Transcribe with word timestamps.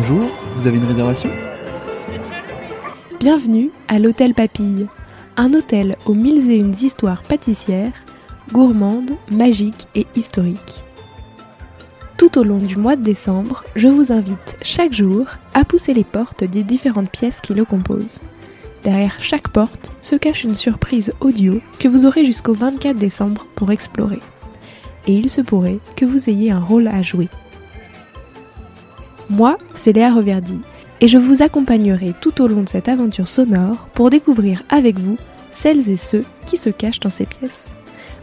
Bonjour, 0.00 0.30
vous 0.56 0.66
avez 0.66 0.78
une 0.78 0.86
réservation 0.86 1.28
Bienvenue 3.18 3.68
à 3.86 3.98
l'Hôtel 3.98 4.32
Papille, 4.32 4.86
un 5.36 5.52
hôtel 5.52 5.98
aux 6.06 6.14
mille 6.14 6.50
et 6.50 6.56
une 6.56 6.72
histoires 6.72 7.22
pâtissières, 7.22 7.92
gourmandes, 8.50 9.10
magiques 9.30 9.88
et 9.94 10.06
historiques. 10.16 10.84
Tout 12.16 12.38
au 12.38 12.44
long 12.44 12.56
du 12.56 12.76
mois 12.76 12.96
de 12.96 13.02
décembre, 13.02 13.62
je 13.76 13.88
vous 13.88 14.10
invite 14.10 14.56
chaque 14.62 14.94
jour 14.94 15.26
à 15.52 15.66
pousser 15.66 15.92
les 15.92 16.04
portes 16.04 16.44
des 16.44 16.62
différentes 16.62 17.10
pièces 17.10 17.42
qui 17.42 17.52
le 17.52 17.66
composent. 17.66 18.20
Derrière 18.82 19.16
chaque 19.20 19.48
porte 19.48 19.92
se 20.00 20.16
cache 20.16 20.44
une 20.44 20.54
surprise 20.54 21.12
audio 21.20 21.60
que 21.78 21.88
vous 21.88 22.06
aurez 22.06 22.24
jusqu'au 22.24 22.54
24 22.54 22.96
décembre 22.96 23.46
pour 23.54 23.70
explorer. 23.70 24.20
Et 25.06 25.12
il 25.12 25.28
se 25.28 25.42
pourrait 25.42 25.80
que 25.94 26.06
vous 26.06 26.30
ayez 26.30 26.52
un 26.52 26.60
rôle 26.60 26.88
à 26.88 27.02
jouer. 27.02 27.28
Moi, 29.30 29.58
c'est 29.74 29.92
Léa 29.92 30.12
Reverdy, 30.12 30.58
et 31.00 31.06
je 31.06 31.16
vous 31.16 31.40
accompagnerai 31.40 32.14
tout 32.20 32.42
au 32.42 32.48
long 32.48 32.62
de 32.62 32.68
cette 32.68 32.88
aventure 32.88 33.28
sonore 33.28 33.86
pour 33.94 34.10
découvrir 34.10 34.64
avec 34.68 34.98
vous 34.98 35.16
celles 35.52 35.88
et 35.88 35.96
ceux 35.96 36.24
qui 36.46 36.56
se 36.56 36.68
cachent 36.68 36.98
dans 36.98 37.10
ces 37.10 37.26
pièces. 37.26 37.76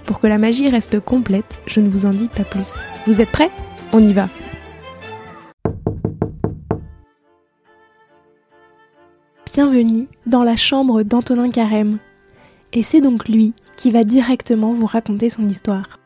Pour 0.04 0.20
que 0.20 0.28
la 0.28 0.38
magie 0.38 0.70
reste 0.70 1.00
complète, 1.00 1.60
je 1.66 1.80
ne 1.80 1.90
vous 1.90 2.06
en 2.06 2.10
dis 2.10 2.28
pas 2.28 2.44
plus. 2.44 2.80
Vous 3.06 3.22
êtes 3.22 3.32
prêts? 3.32 3.50
On 3.94 4.00
y 4.00 4.12
va 4.12 4.28
Bienvenue 9.54 10.10
dans 10.26 10.44
la 10.44 10.58
chambre 10.58 11.04
d'Antonin 11.04 11.50
Carême. 11.50 12.00
Et 12.74 12.84
c'est 12.84 13.02
donc 13.02 13.30
lui 13.30 13.54
qui 13.78 13.92
va 13.92 14.04
directement 14.04 14.74
vous 14.74 14.86
raconter 14.86 15.30
son 15.30 15.48
histoire. 15.48 16.00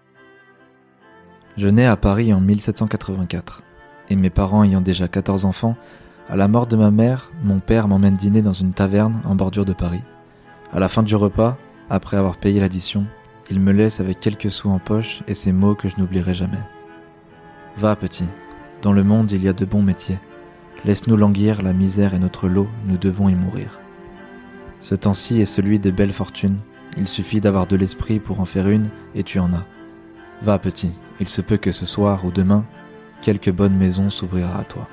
Je 1.57 1.67
nais 1.67 1.87
à 1.87 1.97
Paris 1.97 2.31
en 2.33 2.39
1784 2.39 3.63
et 4.11 4.15
mes 4.17 4.29
parents 4.29 4.65
ayant 4.65 4.81
déjà 4.81 5.07
14 5.07 5.45
enfants, 5.45 5.77
à 6.27 6.35
la 6.35 6.49
mort 6.49 6.67
de 6.67 6.75
ma 6.75 6.91
mère, 6.91 7.31
mon 7.43 7.59
père 7.59 7.87
m'emmène 7.87 8.17
dîner 8.17 8.41
dans 8.41 8.51
une 8.51 8.73
taverne 8.73 9.21
en 9.23 9.35
bordure 9.35 9.63
de 9.63 9.71
Paris. 9.71 10.01
À 10.73 10.79
la 10.79 10.89
fin 10.89 11.01
du 11.01 11.15
repas, 11.15 11.57
après 11.89 12.17
avoir 12.17 12.35
payé 12.35 12.59
l'addition, 12.59 13.05
il 13.49 13.61
me 13.61 13.71
laisse 13.71 14.01
avec 14.01 14.19
quelques 14.19 14.51
sous 14.51 14.69
en 14.69 14.79
poche 14.79 15.21
et 15.29 15.33
ces 15.33 15.53
mots 15.53 15.75
que 15.75 15.87
je 15.87 15.95
n'oublierai 15.97 16.33
jamais. 16.33 16.59
Va, 17.77 17.95
petit, 17.95 18.25
dans 18.81 18.91
le 18.91 19.03
monde 19.03 19.31
il 19.31 19.43
y 19.43 19.47
a 19.47 19.53
de 19.53 19.63
bons 19.63 19.81
métiers. 19.81 20.19
Laisse-nous 20.83 21.15
languir, 21.15 21.61
la 21.61 21.71
misère 21.71 22.13
est 22.13 22.19
notre 22.19 22.49
lot, 22.49 22.67
nous 22.87 22.97
devons 22.97 23.29
y 23.29 23.35
mourir. 23.35 23.79
Ce 24.81 24.93
temps-ci 24.93 25.39
est 25.39 25.45
celui 25.45 25.79
des 25.79 25.93
belles 25.93 26.11
fortunes, 26.11 26.57
il 26.97 27.07
suffit 27.07 27.39
d'avoir 27.39 27.65
de 27.65 27.77
l'esprit 27.77 28.19
pour 28.19 28.41
en 28.41 28.45
faire 28.45 28.67
une, 28.67 28.89
et 29.15 29.23
tu 29.23 29.39
en 29.39 29.53
as. 29.53 29.65
Va, 30.41 30.59
petit, 30.59 30.91
il 31.21 31.29
se 31.29 31.41
peut 31.41 31.57
que 31.57 31.71
ce 31.71 31.85
soir 31.85 32.25
ou 32.25 32.31
demain, 32.31 32.65
quelque 33.21 33.51
bonne 33.51 33.75
maison 33.75 34.09
s'ouvrira 34.09 34.59
à 34.59 34.63
toi. 34.63 34.87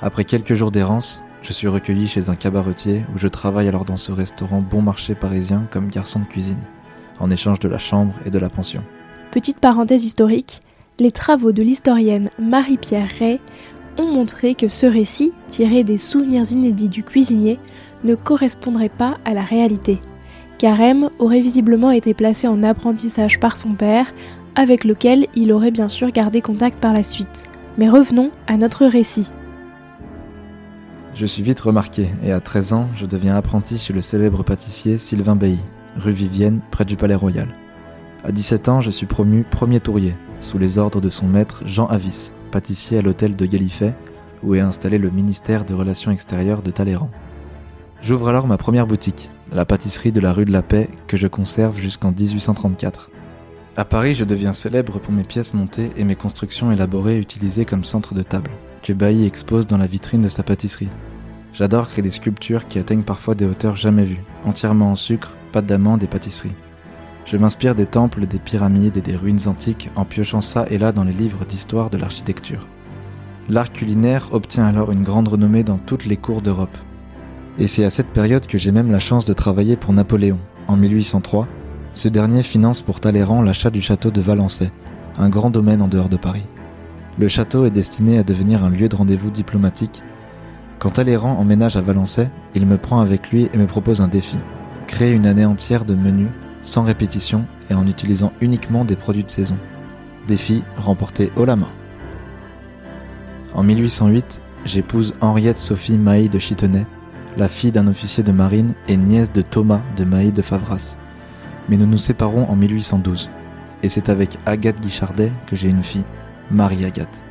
Après 0.00 0.24
quelques 0.24 0.54
jours 0.54 0.70
d'errance, 0.70 1.22
je 1.42 1.52
suis 1.52 1.68
recueilli 1.68 2.08
chez 2.08 2.28
un 2.30 2.36
cabaretier 2.36 3.04
où 3.14 3.18
je 3.18 3.28
travaille 3.28 3.68
alors 3.68 3.84
dans 3.84 3.96
ce 3.96 4.12
restaurant 4.12 4.60
bon 4.60 4.82
marché 4.82 5.14
parisien 5.14 5.66
comme 5.70 5.88
garçon 5.88 6.20
de 6.20 6.24
cuisine, 6.24 6.62
en 7.20 7.30
échange 7.30 7.60
de 7.60 7.68
la 7.68 7.78
chambre 7.78 8.14
et 8.24 8.30
de 8.30 8.38
la 8.38 8.48
pension. 8.48 8.82
Petite 9.30 9.58
parenthèse 9.58 10.04
historique, 10.04 10.60
les 10.98 11.10
travaux 11.10 11.52
de 11.52 11.62
l'historienne 11.62 12.30
Marie-Pierre 12.38 13.10
Ray 13.18 13.40
ont 13.98 14.12
montré 14.12 14.54
que 14.54 14.68
ce 14.68 14.86
récit, 14.86 15.32
tiré 15.48 15.84
des 15.84 15.98
souvenirs 15.98 16.50
inédits 16.50 16.88
du 16.88 17.02
cuisinier, 17.02 17.58
ne 18.04 18.14
correspondrait 18.14 18.88
pas 18.88 19.18
à 19.24 19.34
la 19.34 19.42
réalité. 19.42 20.00
Carême 20.58 21.10
aurait 21.18 21.40
visiblement 21.40 21.90
été 21.90 22.14
placé 22.14 22.46
en 22.46 22.62
apprentissage 22.62 23.40
par 23.40 23.56
son 23.56 23.74
père 23.74 24.06
avec 24.54 24.84
lequel 24.84 25.26
il 25.34 25.52
aurait 25.52 25.70
bien 25.70 25.88
sûr 25.88 26.10
gardé 26.10 26.40
contact 26.40 26.78
par 26.78 26.92
la 26.92 27.02
suite. 27.02 27.44
Mais 27.78 27.88
revenons 27.88 28.30
à 28.46 28.56
notre 28.56 28.86
récit. 28.86 29.30
Je 31.14 31.26
suis 31.26 31.42
vite 31.42 31.60
remarqué 31.60 32.08
et 32.24 32.32
à 32.32 32.40
13 32.40 32.72
ans, 32.72 32.88
je 32.96 33.06
deviens 33.06 33.36
apprenti 33.36 33.78
chez 33.78 33.92
le 33.92 34.00
célèbre 34.00 34.42
pâtissier 34.42 34.98
Sylvain 34.98 35.36
Bailly, 35.36 35.60
rue 35.96 36.12
Vivienne, 36.12 36.60
près 36.70 36.84
du 36.84 36.96
Palais 36.96 37.14
Royal. 37.14 37.48
À 38.24 38.32
17 38.32 38.68
ans, 38.68 38.80
je 38.80 38.90
suis 38.90 39.06
promu 39.06 39.44
premier 39.44 39.80
tourier, 39.80 40.14
sous 40.40 40.58
les 40.58 40.78
ordres 40.78 41.00
de 41.00 41.10
son 41.10 41.26
maître 41.26 41.62
Jean 41.66 41.86
Avis, 41.86 42.32
pâtissier 42.50 42.98
à 42.98 43.02
l'hôtel 43.02 43.36
de 43.36 43.46
Galifet, 43.46 43.94
où 44.42 44.54
est 44.54 44.60
installé 44.60 44.98
le 44.98 45.10
ministère 45.10 45.64
des 45.64 45.74
Relations 45.74 46.10
extérieures 46.10 46.62
de 46.62 46.70
Talleyrand. 46.70 47.10
J'ouvre 48.02 48.28
alors 48.28 48.46
ma 48.46 48.58
première 48.58 48.86
boutique, 48.86 49.30
la 49.52 49.64
pâtisserie 49.64 50.12
de 50.12 50.20
la 50.20 50.32
rue 50.32 50.44
de 50.44 50.52
la 50.52 50.62
Paix, 50.62 50.88
que 51.06 51.16
je 51.16 51.26
conserve 51.26 51.78
jusqu'en 51.78 52.10
1834. 52.12 53.10
À 53.76 53.84
Paris, 53.84 54.14
je 54.14 54.22
deviens 54.22 54.52
célèbre 54.52 55.00
pour 55.00 55.12
mes 55.12 55.24
pièces 55.24 55.52
montées 55.52 55.90
et 55.96 56.04
mes 56.04 56.14
constructions 56.14 56.70
élaborées 56.70 57.18
utilisées 57.18 57.64
comme 57.64 57.82
centre 57.82 58.14
de 58.14 58.22
table, 58.22 58.52
que 58.84 58.92
Bailly 58.92 59.26
expose 59.26 59.66
dans 59.66 59.78
la 59.78 59.88
vitrine 59.88 60.22
de 60.22 60.28
sa 60.28 60.44
pâtisserie. 60.44 60.90
J'adore 61.52 61.88
créer 61.88 62.02
des 62.02 62.10
sculptures 62.10 62.68
qui 62.68 62.78
atteignent 62.78 63.02
parfois 63.02 63.34
des 63.34 63.44
hauteurs 63.44 63.74
jamais 63.74 64.04
vues, 64.04 64.22
entièrement 64.44 64.92
en 64.92 64.94
sucre, 64.94 65.36
pâte 65.50 65.66
d'amande 65.66 66.04
et 66.04 66.06
pâtisserie. 66.06 66.54
Je 67.26 67.36
m'inspire 67.36 67.74
des 67.74 67.86
temples, 67.86 68.26
des 68.26 68.38
pyramides 68.38 68.96
et 68.96 69.00
des 69.02 69.16
ruines 69.16 69.48
antiques 69.48 69.90
en 69.96 70.04
piochant 70.04 70.40
ça 70.40 70.66
et 70.70 70.78
là 70.78 70.92
dans 70.92 71.04
les 71.04 71.12
livres 71.12 71.44
d'histoire 71.44 71.90
de 71.90 71.98
l'architecture. 71.98 72.68
L'art 73.48 73.72
culinaire 73.72 74.28
obtient 74.34 74.66
alors 74.66 74.92
une 74.92 75.02
grande 75.02 75.26
renommée 75.26 75.64
dans 75.64 75.78
toutes 75.78 76.06
les 76.06 76.16
cours 76.16 76.42
d'Europe. 76.42 76.76
Et 77.58 77.66
c'est 77.66 77.84
à 77.84 77.90
cette 77.90 78.12
période 78.12 78.46
que 78.46 78.58
j'ai 78.58 78.70
même 78.70 78.92
la 78.92 79.00
chance 79.00 79.24
de 79.24 79.32
travailler 79.32 79.74
pour 79.74 79.92
Napoléon, 79.92 80.38
en 80.68 80.76
1803, 80.76 81.48
ce 81.94 82.08
dernier 82.08 82.42
finance 82.42 82.82
pour 82.82 82.98
Talleyrand 82.98 83.40
l'achat 83.40 83.70
du 83.70 83.80
château 83.80 84.10
de 84.10 84.20
Valençay, 84.20 84.72
un 85.16 85.28
grand 85.28 85.50
domaine 85.50 85.80
en 85.80 85.86
dehors 85.86 86.08
de 86.08 86.16
Paris. 86.16 86.42
Le 87.20 87.28
château 87.28 87.66
est 87.66 87.70
destiné 87.70 88.18
à 88.18 88.24
devenir 88.24 88.64
un 88.64 88.70
lieu 88.70 88.88
de 88.88 88.96
rendez-vous 88.96 89.30
diplomatique. 89.30 90.02
Quand 90.80 90.90
Talleyrand 90.90 91.38
emménage 91.38 91.76
à 91.76 91.82
Valençay, 91.82 92.28
il 92.56 92.66
me 92.66 92.78
prend 92.78 93.00
avec 93.00 93.30
lui 93.30 93.48
et 93.54 93.56
me 93.56 93.68
propose 93.68 94.00
un 94.00 94.08
défi. 94.08 94.36
Créer 94.88 95.12
une 95.12 95.24
année 95.24 95.44
entière 95.44 95.84
de 95.84 95.94
menus, 95.94 96.30
sans 96.62 96.82
répétition 96.82 97.44
et 97.70 97.74
en 97.74 97.86
utilisant 97.86 98.32
uniquement 98.40 98.84
des 98.84 98.96
produits 98.96 99.24
de 99.24 99.30
saison. 99.30 99.56
Défi 100.26 100.64
remporté 100.76 101.30
haut 101.36 101.44
la 101.44 101.54
main. 101.54 101.70
En 103.54 103.62
1808, 103.62 104.40
j'épouse 104.64 105.14
Henriette 105.20 105.58
Sophie 105.58 105.96
Maï 105.96 106.28
de 106.28 106.40
Chitenay, 106.40 106.86
la 107.36 107.46
fille 107.46 107.70
d'un 107.70 107.86
officier 107.86 108.24
de 108.24 108.32
marine 108.32 108.74
et 108.88 108.96
nièce 108.96 109.32
de 109.32 109.42
Thomas 109.42 109.82
de 109.96 110.02
Maï 110.02 110.32
de 110.32 110.42
Favras 110.42 110.96
mais 111.68 111.76
nous 111.76 111.86
nous 111.86 111.98
séparons 111.98 112.48
en 112.48 112.56
1812. 112.56 113.30
Et 113.82 113.88
c'est 113.88 114.08
avec 114.08 114.38
Agathe 114.46 114.80
Guichardet 114.80 115.32
que 115.46 115.56
j'ai 115.56 115.68
une 115.68 115.82
fille, 115.82 116.04
Marie 116.50 116.84
Agathe. 116.84 117.22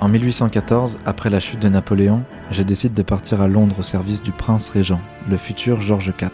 En 0.00 0.08
1814, 0.08 0.98
après 1.04 1.28
la 1.28 1.40
chute 1.40 1.60
de 1.60 1.68
Napoléon, 1.68 2.22
je 2.50 2.62
décide 2.62 2.94
de 2.94 3.02
partir 3.02 3.42
à 3.42 3.48
Londres 3.48 3.76
au 3.80 3.82
service 3.82 4.22
du 4.22 4.32
prince 4.32 4.70
régent, 4.70 5.00
le 5.28 5.36
futur 5.36 5.80
George 5.80 6.12
IV, 6.20 6.30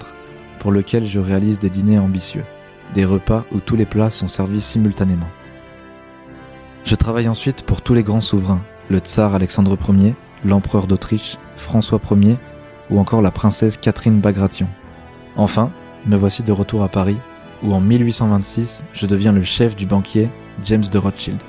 pour 0.60 0.70
lequel 0.70 1.04
je 1.04 1.18
réalise 1.18 1.58
des 1.58 1.70
dîners 1.70 1.98
ambitieux, 1.98 2.44
des 2.94 3.04
repas 3.04 3.44
où 3.52 3.58
tous 3.58 3.74
les 3.74 3.86
plats 3.86 4.10
sont 4.10 4.28
servis 4.28 4.60
simultanément. 4.60 5.28
Je 6.84 6.94
travaille 6.94 7.28
ensuite 7.28 7.64
pour 7.64 7.82
tous 7.82 7.94
les 7.94 8.04
grands 8.04 8.20
souverains, 8.20 8.62
le 8.88 8.98
tsar 8.98 9.34
Alexandre 9.34 9.76
Ier, 9.88 10.14
l'empereur 10.44 10.86
d'Autriche, 10.86 11.36
François 11.56 12.00
Ier 12.12 12.36
ou 12.88 13.00
encore 13.00 13.22
la 13.22 13.32
princesse 13.32 13.76
Catherine 13.76 14.20
Bagration. 14.20 14.68
Enfin, 15.34 15.72
me 16.06 16.16
voici 16.16 16.42
de 16.42 16.52
retour 16.52 16.82
à 16.82 16.88
Paris, 16.88 17.16
où 17.62 17.74
en 17.74 17.80
1826, 17.80 18.84
je 18.92 19.06
deviens 19.06 19.32
le 19.32 19.42
chef 19.42 19.74
du 19.74 19.86
banquier 19.86 20.28
James 20.64 20.84
de 20.90 20.98
Rothschild. 20.98 21.40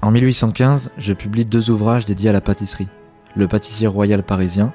En 0.00 0.10
1815, 0.10 0.92
je 0.98 1.12
publie 1.12 1.44
deux 1.44 1.70
ouvrages 1.70 2.04
dédiés 2.04 2.30
à 2.30 2.32
la 2.32 2.40
pâtisserie. 2.40 2.88
Le 3.34 3.48
pâtissier 3.48 3.86
royal 3.86 4.22
parisien, 4.22 4.72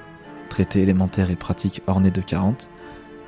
traité 0.49 0.81
élémentaire 0.81 1.31
et 1.31 1.35
pratique 1.35 1.81
orné 1.87 2.11
de 2.11 2.21
40, 2.21 2.69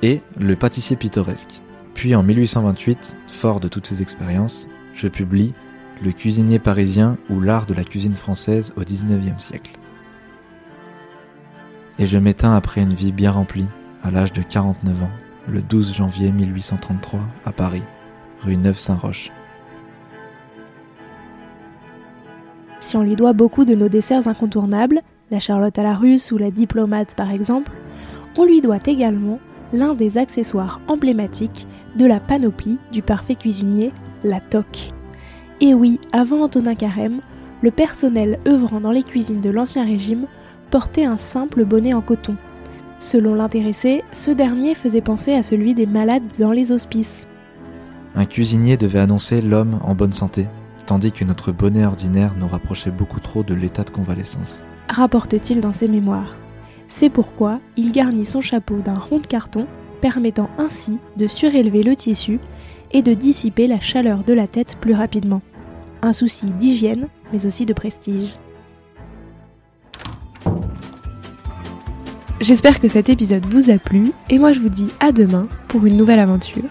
et 0.02 0.20
Le 0.38 0.56
pâtissier 0.56 0.96
pittoresque. 0.96 1.62
Puis 1.94 2.16
en 2.16 2.24
1828, 2.24 3.16
fort 3.28 3.60
de 3.60 3.68
toutes 3.68 3.86
ces 3.86 4.02
expériences, 4.02 4.68
je 4.94 5.06
publie 5.06 5.54
Le 6.02 6.10
cuisinier 6.10 6.58
parisien 6.58 7.16
ou 7.30 7.40
l'art 7.40 7.66
de 7.66 7.74
la 7.74 7.84
cuisine 7.84 8.14
française 8.14 8.74
au 8.76 8.80
XIXe 8.80 9.38
siècle 9.38 9.78
et 11.98 12.06
je 12.06 12.18
m'éteins 12.18 12.54
après 12.54 12.82
une 12.82 12.94
vie 12.94 13.12
bien 13.12 13.30
remplie, 13.30 13.66
à 14.02 14.10
l'âge 14.10 14.32
de 14.32 14.42
49 14.42 15.02
ans, 15.02 15.10
le 15.48 15.60
12 15.60 15.94
janvier 15.94 16.32
1833, 16.32 17.20
à 17.44 17.52
Paris, 17.52 17.82
rue 18.42 18.56
Neuve-Saint-Roch. 18.56 19.30
Si 22.78 22.96
on 22.96 23.02
lui 23.02 23.16
doit 23.16 23.32
beaucoup 23.32 23.64
de 23.64 23.74
nos 23.74 23.88
desserts 23.88 24.26
incontournables, 24.26 25.00
la 25.30 25.38
charlotte 25.38 25.78
à 25.78 25.82
la 25.82 25.94
russe 25.94 26.32
ou 26.32 26.38
la 26.38 26.50
diplomate 26.50 27.14
par 27.14 27.30
exemple, 27.30 27.72
on 28.36 28.44
lui 28.44 28.60
doit 28.60 28.80
également 28.86 29.38
l'un 29.72 29.94
des 29.94 30.18
accessoires 30.18 30.80
emblématiques 30.88 31.66
de 31.96 32.06
la 32.06 32.20
panoplie 32.20 32.78
du 32.90 33.02
parfait 33.02 33.34
cuisinier, 33.34 33.92
la 34.24 34.40
toque. 34.40 34.92
Et 35.60 35.74
oui, 35.74 36.00
avant 36.12 36.42
Antonin 36.42 36.74
Carême, 36.74 37.20
le 37.62 37.70
personnel 37.70 38.40
œuvrant 38.46 38.80
dans 38.80 38.90
les 38.90 39.02
cuisines 39.02 39.40
de 39.40 39.50
l'Ancien 39.50 39.84
Régime 39.84 40.26
portait 40.72 41.04
un 41.04 41.18
simple 41.18 41.66
bonnet 41.66 41.92
en 41.92 42.00
coton. 42.00 42.34
Selon 42.98 43.34
l'intéressé, 43.34 44.02
ce 44.10 44.30
dernier 44.30 44.74
faisait 44.74 45.02
penser 45.02 45.34
à 45.34 45.42
celui 45.42 45.74
des 45.74 45.84
malades 45.84 46.22
dans 46.38 46.50
les 46.50 46.72
hospices. 46.72 47.26
Un 48.14 48.24
cuisinier 48.24 48.78
devait 48.78 49.00
annoncer 49.00 49.42
l'homme 49.42 49.78
en 49.82 49.94
bonne 49.94 50.14
santé, 50.14 50.48
tandis 50.86 51.12
que 51.12 51.26
notre 51.26 51.52
bonnet 51.52 51.84
ordinaire 51.84 52.32
nous 52.38 52.48
rapprochait 52.48 52.90
beaucoup 52.90 53.20
trop 53.20 53.42
de 53.42 53.52
l'état 53.52 53.84
de 53.84 53.90
convalescence. 53.90 54.62
Rapporte-t-il 54.88 55.60
dans 55.60 55.72
ses 55.72 55.88
mémoires. 55.88 56.36
C'est 56.88 57.10
pourquoi 57.10 57.60
il 57.76 57.92
garnit 57.92 58.24
son 58.24 58.40
chapeau 58.40 58.78
d'un 58.78 58.98
rond 58.98 59.18
de 59.18 59.26
carton, 59.26 59.66
permettant 60.00 60.48
ainsi 60.56 60.98
de 61.18 61.28
surélever 61.28 61.82
le 61.82 61.94
tissu 61.96 62.40
et 62.92 63.02
de 63.02 63.12
dissiper 63.12 63.66
la 63.66 63.78
chaleur 63.78 64.24
de 64.24 64.32
la 64.32 64.46
tête 64.46 64.78
plus 64.80 64.94
rapidement. 64.94 65.42
Un 66.00 66.14
souci 66.14 66.50
d'hygiène, 66.52 67.08
mais 67.30 67.44
aussi 67.44 67.66
de 67.66 67.74
prestige. 67.74 68.38
J'espère 72.42 72.80
que 72.80 72.88
cet 72.88 73.08
épisode 73.08 73.46
vous 73.46 73.70
a 73.70 73.78
plu 73.78 74.10
et 74.28 74.40
moi 74.40 74.52
je 74.52 74.58
vous 74.58 74.68
dis 74.68 74.88
à 74.98 75.12
demain 75.12 75.46
pour 75.68 75.86
une 75.86 75.94
nouvelle 75.94 76.18
aventure. 76.18 76.64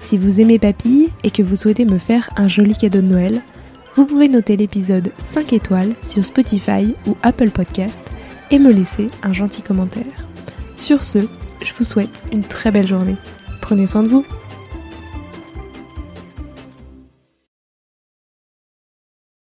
Si 0.00 0.18
vous 0.18 0.38
aimez 0.38 0.58
Papille 0.58 1.08
et 1.24 1.30
que 1.30 1.42
vous 1.42 1.56
souhaitez 1.56 1.86
me 1.86 1.96
faire 1.96 2.28
un 2.36 2.46
joli 2.46 2.76
cadeau 2.76 3.00
de 3.00 3.08
Noël, 3.08 3.40
vous 3.94 4.04
pouvez 4.04 4.28
noter 4.28 4.58
l'épisode 4.58 5.10
5 5.18 5.54
étoiles 5.54 5.94
sur 6.02 6.22
Spotify 6.26 6.94
ou 7.06 7.16
Apple 7.22 7.48
Podcast 7.48 8.02
et 8.50 8.58
me 8.58 8.70
laisser 8.70 9.08
un 9.22 9.32
gentil 9.32 9.62
commentaire. 9.62 10.04
Sur 10.76 11.02
ce, 11.02 11.20
je 11.64 11.72
vous 11.72 11.84
souhaite 11.84 12.22
une 12.30 12.44
très 12.44 12.70
belle 12.70 12.86
journée. 12.86 13.16
Prenez 13.62 13.86
soin 13.86 14.02
de 14.02 14.08
vous. 14.08 14.26